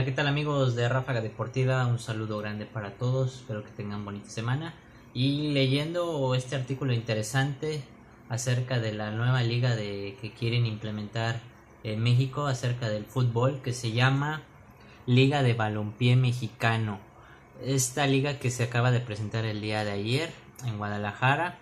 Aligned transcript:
Hola, 0.00 0.06
¿qué 0.06 0.12
tal 0.12 0.28
amigos 0.28 0.76
de 0.76 0.88
Ráfaga 0.88 1.20
Deportiva? 1.20 1.86
Un 1.86 1.98
saludo 1.98 2.38
grande 2.38 2.64
para 2.64 2.92
todos, 2.92 3.34
espero 3.34 3.62
que 3.62 3.70
tengan 3.70 4.02
bonita 4.02 4.30
semana. 4.30 4.72
Y 5.12 5.52
leyendo 5.52 6.34
este 6.34 6.56
artículo 6.56 6.94
interesante 6.94 7.82
acerca 8.30 8.78
de 8.78 8.94
la 8.94 9.10
nueva 9.10 9.42
liga 9.42 9.76
de, 9.76 10.16
que 10.18 10.32
quieren 10.32 10.64
implementar 10.64 11.42
en 11.84 12.02
México 12.02 12.46
acerca 12.46 12.88
del 12.88 13.04
fútbol 13.04 13.60
que 13.62 13.74
se 13.74 13.92
llama 13.92 14.40
Liga 15.04 15.42
de 15.42 15.52
Balompié 15.52 16.16
Mexicano. 16.16 16.98
Esta 17.62 18.06
liga 18.06 18.38
que 18.38 18.50
se 18.50 18.62
acaba 18.62 18.90
de 18.92 19.00
presentar 19.00 19.44
el 19.44 19.60
día 19.60 19.84
de 19.84 19.90
ayer 19.90 20.30
en 20.64 20.78
Guadalajara 20.78 21.58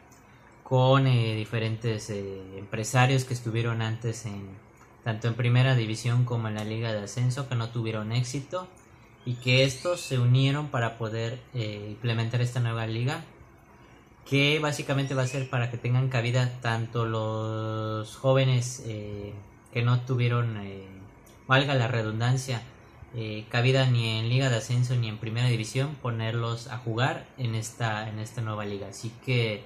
con 0.63 1.09
eh, 1.09 1.35
diferentes 1.35 2.09
eh, 2.11 2.41
empresarios 2.57 3.25
que 3.25 3.35
estuvieron 3.35 3.83
antes 3.83 4.27
en 4.27 4.68
tanto 5.09 5.27
en 5.27 5.33
primera 5.33 5.75
división 5.75 6.27
como 6.27 6.49
en 6.49 6.57
la 6.57 6.65
liga 6.65 6.93
de 6.93 7.05
ascenso 7.05 7.49
que 7.49 7.55
no 7.55 7.71
tuvieron 7.71 8.13
éxito 8.13 8.69
y 9.25 9.37
que 9.37 9.65
estos 9.65 10.03
se 10.03 10.19
unieron 10.19 10.69
para 10.69 10.99
poder 10.99 11.41
eh, 11.55 11.87
implementar 11.93 12.43
esta 12.43 12.61
nueva 12.61 12.87
liga 12.87 13.25
que 14.29 14.59
básicamente 14.59 15.15
va 15.15 15.23
a 15.23 15.27
ser 15.27 15.49
para 15.49 15.71
que 15.71 15.79
tengan 15.79 16.11
cabida 16.11 16.61
tanto 16.61 17.07
los 17.07 18.17
jóvenes 18.17 18.83
eh, 18.85 19.33
que 19.73 19.81
no 19.81 19.99
tuvieron, 20.03 20.59
eh, 20.59 20.87
valga 21.47 21.75
la 21.75 21.89
redundancia, 21.89 22.61
cabida 23.49 23.87
ni 23.87 24.19
en 24.19 24.29
liga 24.29 24.51
de 24.51 24.57
ascenso 24.57 24.95
ni 24.95 25.09
en 25.09 25.17
primera 25.17 25.49
división, 25.49 25.97
ponerlos 26.03 26.67
a 26.67 26.77
jugar 26.77 27.27
en 27.39 27.55
esta, 27.55 28.11
en 28.11 28.19
esta 28.19 28.43
nueva 28.43 28.67
liga. 28.67 28.89
Así 28.89 29.11
que 29.25 29.63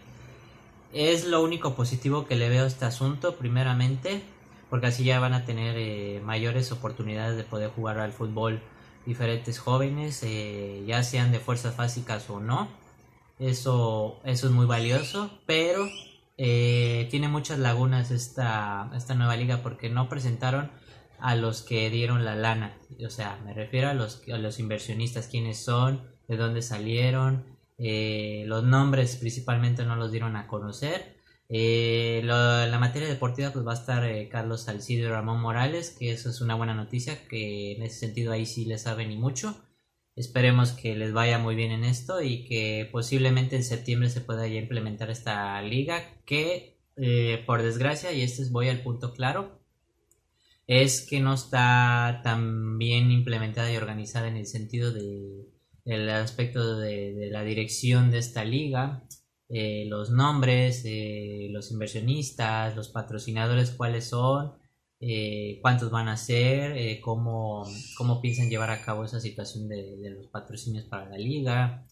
es 0.92 1.26
lo 1.26 1.42
único 1.42 1.74
positivo 1.74 2.26
que 2.26 2.36
le 2.36 2.48
veo 2.48 2.62
a 2.62 2.68
este 2.68 2.84
asunto, 2.84 3.34
primeramente 3.34 4.22
porque 4.72 4.86
así 4.86 5.04
ya 5.04 5.20
van 5.20 5.34
a 5.34 5.44
tener 5.44 5.76
eh, 5.76 6.22
mayores 6.24 6.72
oportunidades 6.72 7.36
de 7.36 7.44
poder 7.44 7.68
jugar 7.68 7.98
al 7.98 8.10
fútbol 8.10 8.62
diferentes 9.04 9.58
jóvenes, 9.58 10.22
eh, 10.22 10.82
ya 10.86 11.02
sean 11.02 11.30
de 11.30 11.40
fuerzas 11.40 11.76
básicas 11.76 12.30
o 12.30 12.40
no. 12.40 12.70
Eso, 13.38 14.22
eso 14.24 14.46
es 14.46 14.52
muy 14.54 14.64
valioso, 14.64 15.30
pero 15.44 15.86
eh, 16.38 17.06
tiene 17.10 17.28
muchas 17.28 17.58
lagunas 17.58 18.10
esta, 18.10 18.90
esta 18.96 19.14
nueva 19.14 19.36
liga 19.36 19.62
porque 19.62 19.90
no 19.90 20.08
presentaron 20.08 20.70
a 21.20 21.36
los 21.36 21.60
que 21.60 21.90
dieron 21.90 22.24
la 22.24 22.34
lana. 22.34 22.78
O 23.06 23.10
sea, 23.10 23.38
me 23.44 23.52
refiero 23.52 23.90
a 23.90 23.94
los, 23.94 24.22
a 24.32 24.38
los 24.38 24.58
inversionistas, 24.58 25.28
quiénes 25.28 25.62
son, 25.62 26.00
de 26.28 26.38
dónde 26.38 26.62
salieron, 26.62 27.44
los 27.76 28.64
nombres 28.64 29.16
principalmente 29.16 29.84
no 29.84 29.96
los 29.96 30.12
dieron 30.12 30.34
a 30.36 30.46
conocer 30.46 31.20
eh, 31.54 32.22
la 32.24 32.78
materia 32.80 33.06
deportiva 33.06 33.52
pues 33.52 33.66
va 33.66 33.72
a 33.72 33.74
estar 33.74 34.06
eh, 34.06 34.30
Carlos 34.30 34.62
Salcido 34.62 35.06
y 35.06 35.10
Ramón 35.10 35.38
Morales, 35.42 35.94
que 35.98 36.10
eso 36.10 36.30
es 36.30 36.40
una 36.40 36.54
buena 36.54 36.72
noticia, 36.72 37.28
que 37.28 37.72
en 37.72 37.82
ese 37.82 37.98
sentido 37.98 38.32
ahí 38.32 38.46
sí 38.46 38.64
les 38.64 38.80
saben 38.80 39.10
y 39.12 39.18
mucho. 39.18 39.62
Esperemos 40.16 40.72
que 40.72 40.96
les 40.96 41.12
vaya 41.12 41.38
muy 41.38 41.54
bien 41.54 41.70
en 41.70 41.84
esto 41.84 42.22
y 42.22 42.44
que 42.44 42.88
posiblemente 42.90 43.56
en 43.56 43.64
septiembre 43.64 44.08
se 44.08 44.22
pueda 44.22 44.48
ya 44.48 44.60
implementar 44.60 45.10
esta 45.10 45.60
liga 45.60 46.02
que 46.24 46.78
eh, 46.96 47.42
por 47.46 47.62
desgracia, 47.62 48.12
y 48.12 48.22
este 48.22 48.40
es 48.40 48.50
voy 48.50 48.68
al 48.70 48.82
punto 48.82 49.12
claro, 49.12 49.60
es 50.66 51.02
que 51.02 51.20
no 51.20 51.34
está 51.34 52.22
tan 52.24 52.78
bien 52.78 53.10
implementada 53.10 53.70
y 53.70 53.76
organizada 53.76 54.28
en 54.28 54.38
el 54.38 54.46
sentido 54.46 54.90
de 54.90 55.48
el 55.84 56.08
aspecto 56.08 56.78
de 56.78 57.28
la 57.30 57.44
dirección 57.44 58.10
de 58.10 58.18
esta 58.18 58.44
liga 58.44 59.04
eh, 59.54 59.84
los 59.86 60.10
nombres, 60.10 60.82
eh, 60.86 61.48
los 61.50 61.70
inversionistas, 61.72 62.74
los 62.74 62.88
patrocinadores, 62.88 63.70
cuáles 63.72 64.08
son, 64.08 64.54
eh, 64.98 65.58
cuántos 65.60 65.90
van 65.90 66.08
a 66.08 66.16
ser, 66.16 67.00
cómo, 67.02 67.62
cómo, 67.98 68.22
piensan 68.22 68.48
llevar 68.48 68.70
a 68.70 68.82
cabo 68.82 69.04
esa 69.04 69.20
situación 69.20 69.68
de, 69.68 69.98
los 70.16 70.28
patrocinios 70.28 70.86
para 70.86 71.10
la 71.10 71.18
liga. 71.18 71.86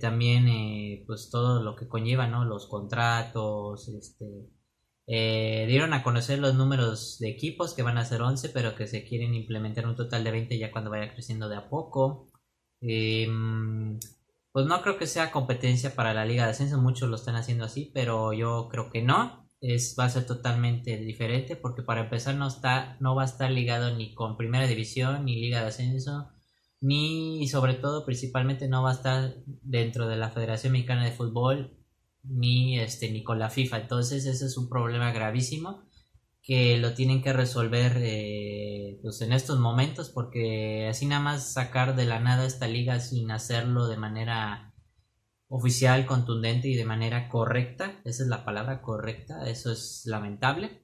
también 0.00 1.04
pues 1.06 1.30
todo 1.30 1.62
lo 1.62 1.76
que 1.76 1.88
conlleva, 1.88 2.26
¿no? 2.26 2.44
Los 2.44 2.66
contratos, 2.68 3.88
este, 3.88 4.26
dieron 5.06 5.92
a 5.92 6.02
conocer 6.02 6.38
los 6.38 6.54
números 6.54 7.18
de 7.20 7.28
equipos 7.30 7.74
que 7.74 7.82
van 7.82 7.98
a 7.98 8.04
ser 8.04 8.22
11, 8.22 8.48
pero 8.50 8.74
que 8.76 8.86
se 8.86 9.04
quieren 9.04 9.34
implementar 9.34 9.86
un 9.86 9.96
total 9.96 10.24
de 10.24 10.30
20 10.32 10.58
ya 10.58 10.70
cuando 10.72 10.90
vaya 10.90 11.12
creciendo 11.12 11.48
de 11.48 11.56
a 11.56 11.68
poco. 11.68 12.30
Em, 12.80 13.98
pues 14.52 14.66
no 14.66 14.82
creo 14.82 14.98
que 14.98 15.06
sea 15.06 15.30
competencia 15.30 15.94
para 15.94 16.14
la 16.14 16.24
Liga 16.24 16.44
de 16.44 16.50
Ascenso, 16.50 16.78
muchos 16.78 17.08
lo 17.08 17.16
están 17.16 17.36
haciendo 17.36 17.64
así, 17.64 17.90
pero 17.94 18.32
yo 18.32 18.68
creo 18.70 18.90
que 18.90 19.02
no, 19.02 19.48
es, 19.60 19.94
va 19.98 20.04
a 20.04 20.10
ser 20.10 20.26
totalmente 20.26 20.96
diferente 20.96 21.56
porque 21.56 21.82
para 21.82 22.02
empezar 22.02 22.34
no, 22.34 22.48
está, 22.48 22.96
no 23.00 23.14
va 23.14 23.22
a 23.22 23.26
estar 23.26 23.50
ligado 23.50 23.94
ni 23.96 24.14
con 24.14 24.36
Primera 24.36 24.66
División, 24.66 25.24
ni 25.24 25.40
Liga 25.40 25.60
de 25.60 25.68
Ascenso, 25.68 26.30
ni 26.80 27.42
y 27.42 27.48
sobre 27.48 27.74
todo 27.74 28.04
principalmente 28.06 28.68
no 28.68 28.82
va 28.82 28.90
a 28.92 28.94
estar 28.94 29.34
dentro 29.46 30.08
de 30.08 30.16
la 30.16 30.30
Federación 30.30 30.72
Mexicana 30.72 31.04
de 31.04 31.12
Fútbol, 31.12 31.76
ni, 32.22 32.78
este, 32.78 33.10
ni 33.10 33.22
con 33.22 33.38
la 33.38 33.50
FIFA, 33.50 33.82
entonces 33.82 34.26
ese 34.26 34.46
es 34.46 34.56
un 34.56 34.68
problema 34.68 35.12
gravísimo 35.12 35.89
que 36.42 36.78
lo 36.78 36.94
tienen 36.94 37.22
que 37.22 37.32
resolver 37.32 37.98
eh, 37.98 38.98
pues 39.02 39.20
en 39.20 39.32
estos 39.32 39.58
momentos 39.58 40.10
porque 40.10 40.88
así 40.88 41.06
nada 41.06 41.22
más 41.22 41.52
sacar 41.52 41.96
de 41.96 42.06
la 42.06 42.20
nada 42.20 42.46
esta 42.46 42.66
liga 42.66 43.00
sin 43.00 43.30
hacerlo 43.30 43.88
de 43.88 43.96
manera 43.96 44.74
oficial, 45.48 46.06
contundente 46.06 46.68
y 46.68 46.76
de 46.76 46.84
manera 46.84 47.28
correcta, 47.28 48.00
esa 48.04 48.22
es 48.22 48.28
la 48.28 48.44
palabra 48.44 48.82
correcta, 48.82 49.48
eso 49.48 49.72
es 49.72 50.02
lamentable. 50.06 50.82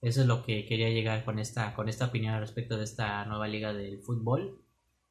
Eso 0.00 0.20
es 0.20 0.26
lo 0.26 0.42
que 0.42 0.66
quería 0.66 0.90
llegar 0.90 1.24
con 1.24 1.38
esta, 1.38 1.74
con 1.74 1.88
esta 1.88 2.04
opinión 2.04 2.38
respecto 2.38 2.76
de 2.76 2.84
esta 2.84 3.24
nueva 3.24 3.48
liga 3.48 3.72
del 3.72 4.02
fútbol 4.02 4.63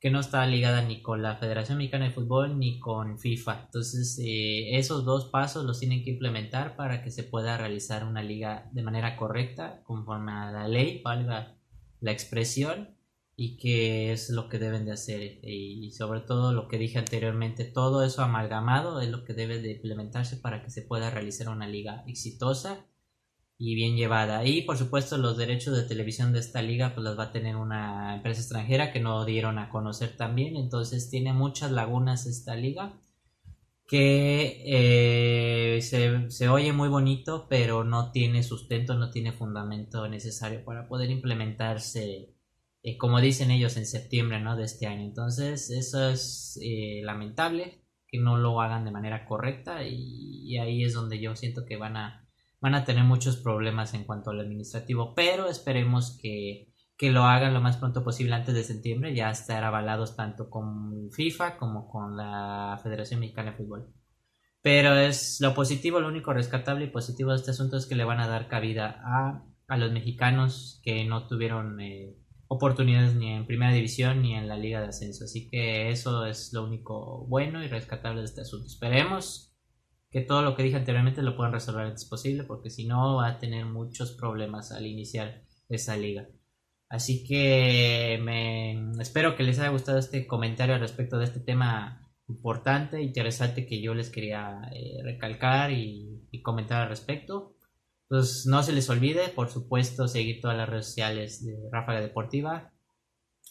que 0.03 0.12
no 0.12 0.19
está 0.19 0.46
ligada 0.46 0.81
ni 0.81 1.02
con 1.02 1.22
la 1.22 1.38
Federación 1.38 1.78
Mexicana 1.78 2.03
de 2.03 2.12
Fútbol 2.12 2.59
ni 2.59 2.78
con 2.78 3.18
FIFA. 3.18 3.62
Entonces, 3.68 4.19
eh, 4.19 4.78
esos 4.78 5.06
dos 5.06 5.30
pasos 5.30 5.64
los 5.64 5.80
tienen 5.80 6.03
que 6.03 6.09
implementar 6.09 6.75
para 6.75 7.02
que 7.02 7.09
se 7.09 7.24
pueda 7.24 7.58
realizar 7.58 8.03
una 8.03 8.22
liga 8.22 8.69
de 8.74 8.84
manera 8.84 9.16
correcta, 9.16 9.81
conforme 9.86 10.34
a 10.34 10.52
la 10.52 10.68
ley, 10.68 11.02
valga 11.06 11.56
la 12.02 12.12
expresión, 12.12 12.97
y 13.38 13.56
que 13.56 14.12
es 14.12 14.30
lo 14.30 14.50
que 14.50 14.59
deben 14.59 14.84
de 14.84 14.92
hacer. 14.92 15.40
Y, 15.42 15.90
sobre 15.92 16.19
todo 16.19 16.52
lo 16.52 16.68
que 16.68 16.78
dije 16.78 17.00
anteriormente, 17.00 17.63
todo 17.63 18.03
eso 18.03 18.24
amalgamado 18.24 19.00
es 19.00 19.09
lo 19.09 19.24
que 19.24 19.34
debe 19.34 19.62
de 19.62 19.72
implementarse 19.72 20.36
para 20.36 20.62
que 20.63 20.69
se 20.69 20.81
pueda 20.81 21.12
realizar 21.12 21.47
una 21.47 21.66
liga 21.66 22.03
exitosa 22.08 22.86
y 23.66 23.75
bien 23.75 23.96
llevada. 23.96 24.46
Y 24.46 24.63
por 24.63 24.78
supuesto 24.78 25.18
los 25.18 25.38
derechos 25.38 25.74
de 25.78 25.84
televisión 25.84 26.34
de 26.34 26.40
esta 26.40 26.62
liga 26.62 26.94
pues 26.94 27.06
los 27.06 27.18
va 27.18 27.25
a 27.25 27.31
tener 27.31 27.56
una 27.56 28.16
empresa 28.16 28.41
extranjera 28.41 28.91
que 28.91 29.00
no 29.00 29.24
dieron 29.24 29.57
a 29.57 29.69
conocer 29.69 30.18
también. 30.18 30.57
Entonces 30.57 31.09
tiene 31.09 31.31
muchas 31.31 31.72
lagunas 31.72 32.25
esta 32.25 32.56
liga 32.56 33.00
que 33.88 34.63
eh, 34.66 35.81
se, 35.81 36.50
oye 36.50 36.74
muy 36.74 36.90
bonito 36.90 37.47
pero 37.50 37.85
no 37.85 38.12
tiene 38.12 38.44
sustento, 38.44 38.96
no 38.96 39.12
tiene 39.12 39.31
fundamento 39.31 40.09
necesario 40.09 40.66
para 40.66 40.88
poder 40.90 41.09
implementarse 41.09 42.35
eh, 42.84 42.97
como 42.97 43.22
dicen 43.22 43.50
ellos 43.50 43.78
en 43.78 43.85
septiembre 43.85 44.41
¿no? 44.41 44.57
de 44.57 44.66
este 44.66 44.88
año. 44.88 45.03
Entonces 45.06 45.69
eso 45.69 46.09
es 46.09 46.59
eh, 46.62 47.00
lamentable 47.03 47.81
que 48.07 48.19
no 48.19 48.38
lo 48.38 48.59
hagan 48.59 48.84
de 48.84 48.91
manera 48.91 49.25
correcta 49.25 49.85
y 49.85 50.57
ahí 50.57 50.84
es 50.84 50.94
donde 50.94 51.22
yo 51.22 51.34
siento 51.38 51.66
que 51.66 51.78
van 51.78 51.95
a 51.95 52.22
van 52.63 52.75
a 52.75 52.85
tener 52.85 53.03
muchos 53.03 53.35
problemas 53.35 53.94
en 53.94 54.06
cuanto 54.06 54.31
al 54.31 54.40
administrativo, 54.40 55.13
pero 55.13 55.50
esperemos 55.50 56.18
que, 56.22 56.72
lo 57.01 57.24
hagan 57.24 57.53
lo 57.53 57.59
más 57.59 57.75
pronto 57.75 58.01
posible 58.01 58.34
antes 58.34 58.56
de 58.56 58.63
septiembre, 58.63 59.13
ya 59.13 59.29
estar 59.29 59.62
avalados 59.66 60.16
tanto 60.16 60.50
con 60.50 61.12
FIFA 61.12 61.57
como 61.57 61.90
con 61.90 62.16
la 62.16 62.79
Federación 62.81 63.19
Mexicana 63.19 63.51
de 63.51 63.57
Fútbol. 63.57 63.94
Pero 64.62 64.96
es 64.96 65.41
lo 65.41 65.53
positivo, 65.53 66.00
lo 66.00 66.07
único 66.07 66.31
rescatable 66.31 66.85
y 66.85 66.91
positivo 66.91 67.31
de 67.31 67.35
este 67.35 67.51
asunto 67.51 67.75
es 67.75 67.85
que 67.85 67.96
le 67.96 68.06
van 68.06 68.22
a 68.22 68.29
dar 68.29 68.47
cabida 68.47 69.01
a, 69.03 69.75
los 69.75 69.92
mexicanos 69.92 70.80
que 70.81 71.04
no 71.04 71.27
tuvieron 71.27 71.81
eh, 71.81 72.15
oportunidades 72.48 73.15
ni 73.15 73.33
en 73.33 73.45
primera 73.45 73.74
división 73.74 74.21
ni 74.21 74.36
en 74.36 74.48
la 74.48 74.56
liga 74.56 74.80
de 74.80 74.88
ascenso. 74.88 75.25
Así 75.25 75.50
que 75.50 75.89
eso 75.89 76.25
es 76.25 76.54
lo 76.54 76.63
único 76.63 77.25
bueno 77.27 77.62
y 77.62 77.68
rescatable 77.68 78.21
de 78.21 78.27
este 78.27 78.42
asunto. 78.42 78.68
Esperemos 78.68 79.52
que 80.13 80.21
todo 80.21 80.44
lo 80.44 80.56
que 80.56 80.62
dije 80.62 80.77
anteriormente 80.77 81.24
lo 81.24 81.36
puedan 81.36 81.54
resolver 81.54 81.88
antes 81.88 82.06
posible, 82.06 82.44
porque 82.44 82.69
si 82.69 82.86
no 82.86 83.15
va 83.15 83.30
a 83.30 83.39
tener 83.39 83.65
muchos 83.65 84.12
problemas 84.12 84.71
al 84.71 84.86
iniciar 84.86 85.42
esa 85.69 85.98
liga. 85.98 86.30
Así 86.88 87.25
que 87.25 88.24
espero 89.00 89.36
que 89.36 89.42
les 89.42 89.57
haya 89.57 89.69
gustado 89.69 89.98
este 89.98 90.27
comentario 90.27 90.75
al 90.75 90.81
respecto 90.81 91.18
de 91.18 91.25
este 91.25 91.39
tema 91.39 92.00
importante, 92.27 93.01
interesante 93.01 93.65
que 93.65 93.81
yo 93.81 93.95
les 93.95 94.12
quería 94.12 94.62
eh, 94.71 95.01
recalcar 95.04 95.71
y, 95.71 96.12
comentar 96.44 96.83
al 96.83 96.89
respecto. 96.89 97.56
Pues 98.07 98.45
no 98.45 98.62
se 98.62 98.74
les 98.74 98.89
olvide, 98.89 99.30
por 99.30 99.50
supuesto, 99.50 100.07
seguir 100.07 100.42
todas 100.42 100.57
las 100.57 100.69
redes 100.69 100.88
sociales 100.88 101.44
de 101.44 101.56
Ráfaga 101.71 102.01
Deportiva, 102.01 102.71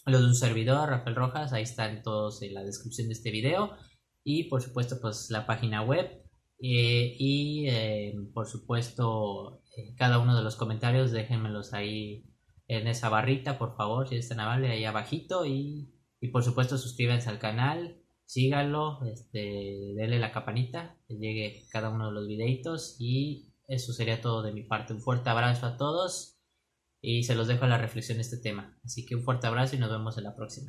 los 0.05 0.21
de 0.21 0.27
un 0.27 0.35
servidor, 0.35 0.89
Rafael 0.89 1.15
Rojas, 1.15 1.51
ahí 1.51 1.63
están 1.63 2.03
todos 2.03 2.41
en 2.41 2.53
la 2.53 2.63
descripción 2.63 3.07
de 3.07 3.13
este 3.13 3.31
video. 3.31 3.75
Y 4.23 4.45
por 4.45 4.61
supuesto, 4.61 4.99
pues 5.01 5.29
la 5.29 5.45
página 5.45 5.81
web 5.81 6.23
eh, 6.59 7.15
y 7.19 7.67
eh, 7.69 8.15
por 8.33 8.47
supuesto, 8.47 9.61
eh, 9.77 9.93
cada 9.97 10.19
uno 10.19 10.35
de 10.35 10.43
los 10.43 10.55
comentarios 10.55 11.11
déjenmelos 11.11 11.73
ahí 11.73 12.25
en 12.67 12.87
esa 12.87 13.09
barrita, 13.09 13.57
por 13.57 13.75
favor, 13.75 14.07
si 14.07 14.15
es 14.15 14.29
tan 14.29 14.39
amable, 14.39 14.69
ahí 14.69 14.85
abajito. 14.85 15.45
Y, 15.45 15.93
y 16.21 16.27
por 16.29 16.43
supuesto, 16.43 16.77
suscríbanse 16.77 17.29
al 17.29 17.39
canal, 17.39 18.01
síganlo, 18.25 19.03
este, 19.05 19.93
denle 19.95 20.19
la 20.19 20.31
campanita, 20.31 20.97
que 21.07 21.15
llegue 21.17 21.65
cada 21.71 21.89
uno 21.89 22.07
de 22.07 22.13
los 22.13 22.27
videitos. 22.27 22.95
Y 22.99 23.53
eso 23.67 23.93
sería 23.93 24.21
todo 24.21 24.43
de 24.43 24.53
mi 24.53 24.63
parte. 24.63 24.93
Un 24.93 25.01
fuerte 25.01 25.29
abrazo 25.29 25.65
a 25.65 25.77
todos 25.77 26.39
y 27.01 27.23
se 27.23 27.35
los 27.35 27.47
dejo 27.47 27.65
a 27.65 27.67
la 27.67 27.77
reflexión 27.77 28.17
de 28.17 28.21
este 28.21 28.37
tema. 28.37 28.79
Así 28.85 29.05
que 29.05 29.15
un 29.15 29.23
fuerte 29.23 29.47
abrazo 29.47 29.75
y 29.75 29.79
nos 29.79 29.91
vemos 29.91 30.17
en 30.17 30.23
la 30.23 30.35
próxima. 30.35 30.61